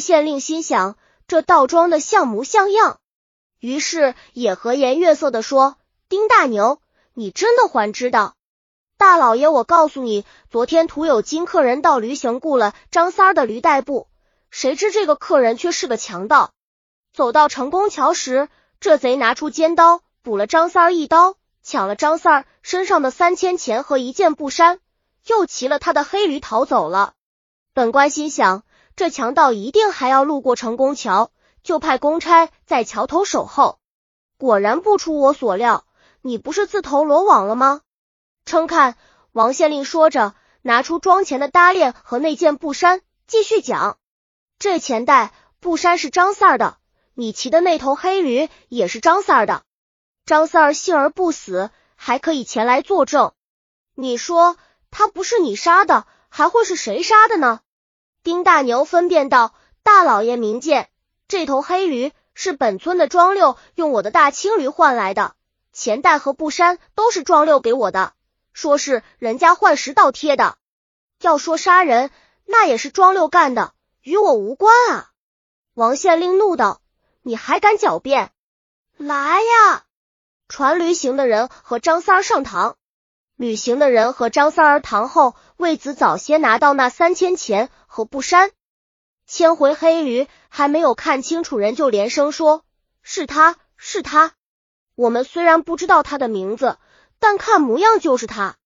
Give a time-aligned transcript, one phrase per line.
[0.00, 0.96] 县令心想，
[1.28, 2.98] 这倒装的像模像样，
[3.60, 5.76] 于是也和颜悦色的说
[6.08, 6.80] ：“丁大牛，
[7.14, 8.34] 你真的还知道？
[8.96, 14.08] 大老爷，我告诉你，昨天途有金客人到驴行雇了张三儿的驴代步，
[14.50, 16.52] 谁知这个客人却是个强盗。
[17.12, 18.48] 走到成功桥时，
[18.80, 24.80] 这贼拿出尖刀补了张三儿一刀，抢了张三儿身上的三千钱和一件布衫，
[25.26, 27.12] 又骑了他的黑驴逃走了。
[27.72, 28.64] 本官心想。”
[29.00, 31.30] 这强盗一定还要路过成功桥，
[31.62, 33.80] 就派公差在桥头守候。
[34.36, 35.86] 果然不出我所料，
[36.20, 37.80] 你不是自投罗网了吗？
[38.44, 38.98] 称看
[39.32, 43.96] 王县令说着，拿出装钱的搭链和那件布衫，继续讲：
[44.58, 46.76] 这钱袋、布衫是张三儿的，
[47.14, 49.62] 你骑的那头黑驴也是张三儿的。
[50.26, 53.32] 张三儿幸而不死，还可以前来作证。
[53.94, 54.58] 你说
[54.90, 57.60] 他不是你杀的，还会是谁杀的呢？
[58.22, 60.90] 丁大牛分辨道：“大老爷明鉴，
[61.26, 65.34] 这头黑驴是本村的庄六用我的大青驴换来的，
[65.72, 68.12] 钱袋和布衫都是庄六给我的，
[68.52, 70.58] 说是人家换石倒贴的。
[71.22, 72.10] 要说杀人，
[72.44, 75.10] 那也是庄六干的，与我无关啊！”
[75.72, 76.82] 王县令怒道
[77.22, 78.32] ：“你还敢狡辩？
[78.98, 79.84] 来呀！
[80.46, 82.76] 传驴行的人和张三上堂。”
[83.36, 88.50] 旅行的人和张三儿堂后，为子早先拿到那三千钱和布衫，
[89.26, 92.64] 牵回黑驴，还没有看清楚人，就连声说
[93.02, 94.32] ：“是他是他。”
[94.96, 96.78] 我们虽然不知道他的名字，
[97.18, 98.56] 但看模样就是他。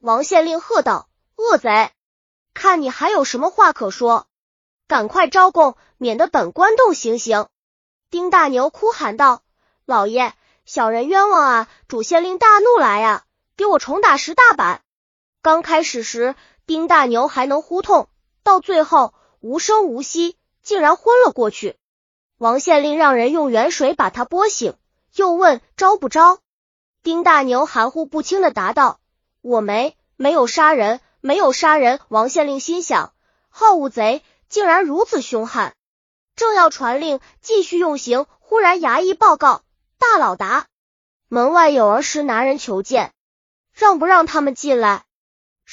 [0.00, 1.92] 王县令喝道：“恶贼，
[2.54, 4.26] 看你还有什么话可说，
[4.88, 7.46] 赶快招供，免得本官动行刑。”
[8.10, 9.44] 丁大牛哭喊道
[9.86, 11.68] ：“老爷，小人冤枉啊！
[11.86, 13.22] 主县令大怒来呀！”
[13.56, 14.82] 给我重打十大板！
[15.42, 18.08] 刚开始时，丁大牛还能呼痛，
[18.44, 21.76] 到最后无声无息，竟然昏了过去。
[22.38, 24.74] 王县令让人用元水把他拨醒，
[25.16, 26.38] 又问招不招。
[27.02, 29.00] 丁大牛含糊不清的答道
[29.42, 33.12] ：“我没，没有杀人，没有杀人。”王县令心想：
[33.48, 35.74] 好恶贼竟然如此凶悍，
[36.36, 39.62] 正要传令继续用刑，忽然衙役报告：
[39.98, 40.66] 大老达
[41.26, 43.12] 门外有儿时拿人求见。
[43.72, 45.04] 让不让他们进来？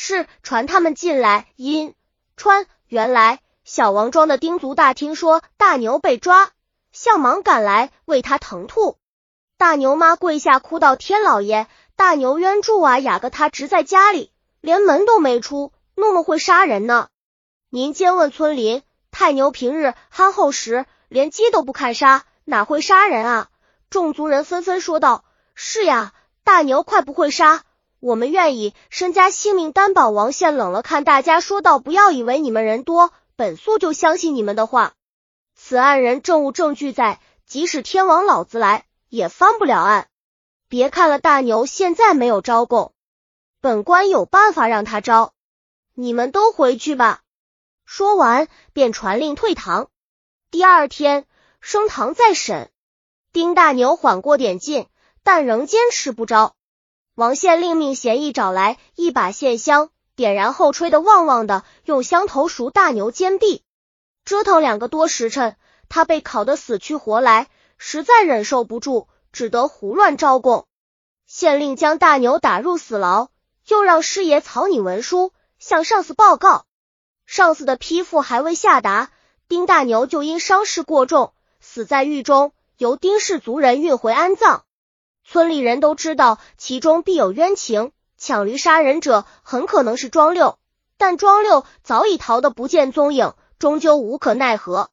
[0.02, 1.46] 是传他们进来。
[1.58, 1.94] 因
[2.38, 6.52] 川原来小王庄的丁族大听说大牛被抓，
[6.94, 8.96] 向忙赶来为他疼吐。
[9.58, 11.68] 大牛妈跪下哭道：“天老爷，
[11.98, 12.98] 大牛冤住啊！
[12.98, 17.10] 雅个他直在家里，连门都没出，诺诺会杀人呢。
[17.70, 23.50] 您监问村邻，太牛平日憨厚时，连鸡都不看杀，哪会杀人啊？”
[23.92, 26.14] 众族人纷纷说道：“是呀，
[26.46, 27.64] 大牛快不会杀。”
[28.00, 30.10] 我们愿意身家性命担保。
[30.10, 34.94] 王宪冷了看大家，说道：“不要以为你们人多，本素就相信你们的话。
[35.56, 40.08] 此案人证物证据在，即使天王老子来，也翻不了案。
[40.70, 42.94] 别看了大牛现在没有招供，
[43.60, 45.34] 本官有办法让他招。
[45.94, 47.22] 你们都回去吧。”
[47.86, 49.90] 说完，便传令退堂。
[50.52, 51.26] 第二天
[51.60, 52.72] 升堂再审，
[53.34, 54.88] 丁大牛缓过点劲，
[55.24, 56.56] 但仍坚持不招。
[57.20, 63.62] 王县令命贤义找来一把线香，点燃后吹得旺旺的，用香头赎大牛肩臂，
[64.24, 65.58] 折腾两个多时辰，
[65.90, 70.66] 他被烤得死去活来，实在忍受不住，只得胡乱招供。
[71.28, 73.28] 县令将大牛打入死牢，
[73.68, 76.64] 又让师爷草拟文书向上司报告。
[77.26, 79.12] 上司的批复还未下达，
[79.50, 84.64] 丁大牛就因伤势过重，死在狱中，由丁氏族人运回安葬。
[85.32, 90.58] 村里人都知道其中必有冤情，抢驴杀人者很可能是庄六，
[90.98, 94.90] 但庄六早已逃得不见踪影，终究无可奈何，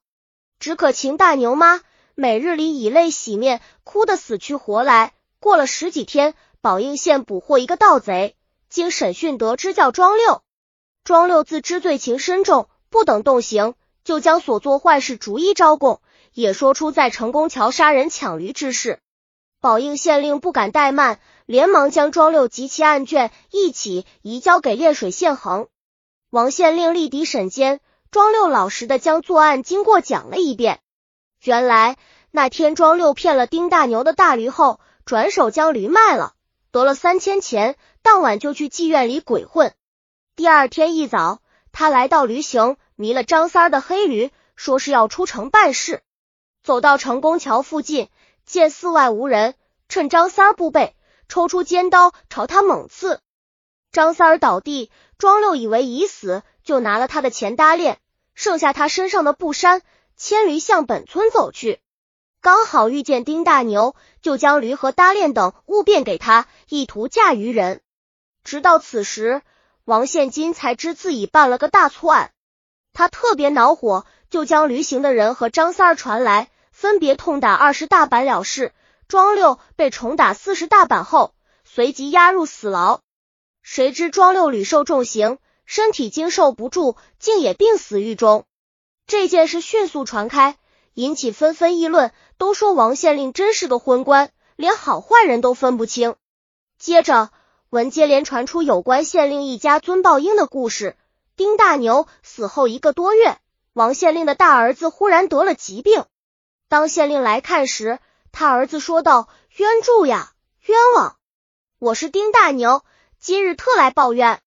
[0.59, 1.81] 只可秦大牛妈
[2.13, 5.13] 每日里以泪洗面，哭得死去活来。
[5.39, 8.35] 过了十几天，宝应县捕获一个盗贼，
[8.69, 10.43] 经审讯得知叫庄六。
[11.03, 13.73] 庄六自知罪情深重，不等动刑，
[14.03, 15.99] 就将所做坏事逐一招供，
[16.31, 18.99] 也说出在成功桥杀人抢驴之事。
[19.59, 25.67] 宝应县令不敢怠慢，连忙将庄六及其案卷一起移交给练水县衡。
[26.29, 27.79] 王县令立敌审监，
[28.11, 30.79] 庄六老实的将作案经过讲了一遍。
[31.41, 31.97] 原来
[32.29, 36.33] 那天庄六骗了丁大牛的大驴后，转手将驴卖了，
[36.71, 39.73] 得了三千钱，当晚就去妓院里鬼混。
[40.35, 41.39] 第二天一早，
[41.71, 46.03] 他来到驴行，迷了张三的黑驴，说是要出城办事。
[46.61, 48.09] 走到成功桥附近。
[48.47, 49.55] 见寺外无人，
[49.89, 50.95] 趁张三儿不备，
[51.27, 53.19] 抽出尖刀朝他猛刺。
[53.91, 57.99] 张三儿倒地，庄六以为已死，就拿了他的钱搭链，
[58.33, 59.81] 剩下他身上的布衫，
[60.15, 61.81] 牵驴向本村走去，
[62.39, 67.81] 刚好遇见丁大牛，就将驴和搭链等物变给他，意图嫁于人。
[68.45, 69.41] 直到此时，
[69.83, 72.31] 王献金才知自己办了个大错案，
[72.93, 78.71] 他特别恼火，就将驴行的人和张三儿传来，分别痛打二十大板了事。
[79.07, 81.33] 庄六被重打四十大板后，
[81.65, 82.99] 随即押入死牢。
[83.63, 88.45] 谁知庄六屡受重刑，身体经受不住，竟也病死狱中。
[89.07, 90.55] 这件事迅速传开，
[90.93, 96.13] 引起纷纷议论，都说王县令真是个昏官，连好坏人都分不清。
[96.77, 97.31] 接着，
[97.71, 100.95] 文接连传出有关县令一家尊报应的故事。
[101.35, 103.39] 丁大牛死后一个多月，
[103.73, 106.05] 王县令的大儿子忽然得了疾病。
[106.69, 107.99] 当县令来看时，
[108.33, 110.33] 他儿子说道：“冤住呀，
[110.65, 111.17] 冤枉！
[111.79, 112.83] 我是丁大牛。”
[113.19, 114.41] 今日特来抱怨，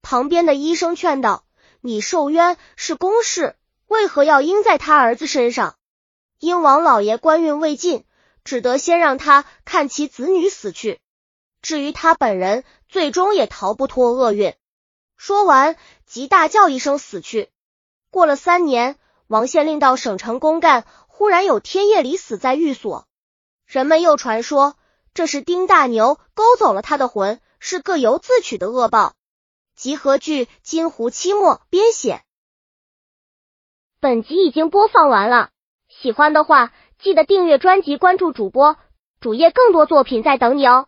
[0.00, 1.44] 旁边的医生劝道
[1.82, 3.56] ：“你受冤是公事，
[3.88, 5.76] 为何要应在他儿子身上？”
[6.38, 8.04] 因王老爷官运未尽，
[8.44, 11.00] 只得先让他看其子女死去。
[11.62, 14.54] 至于他本人，最终也逃不脱厄运。
[15.16, 15.76] 说完，
[16.06, 17.50] 即大叫一声死去。
[18.10, 18.96] 过了三年，
[19.26, 20.84] 王县令到省城公干，
[21.16, 23.06] 忽然有天夜里死在寓所。
[23.64, 24.76] 人们又传说
[25.14, 27.40] 这是丁大牛勾走了他的魂。
[27.58, 29.14] 是各由自取的恶报。
[29.74, 32.22] 集合剧《金湖期末》编写。
[33.98, 35.48] 本集已经播放完了，
[35.88, 38.76] 喜欢的话记得订阅专辑，关注主播
[39.20, 40.86] 主页，更多作品在等你哦。